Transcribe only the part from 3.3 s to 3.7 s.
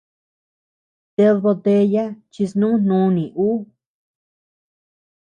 ú!